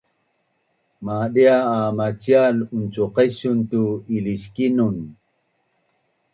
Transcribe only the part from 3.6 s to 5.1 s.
tu iniliskinun